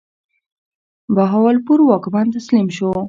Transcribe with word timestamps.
بهاولپور 1.15 1.79
واکمن 1.83 2.27
تسلیم 2.35 2.67
شو. 2.75 2.89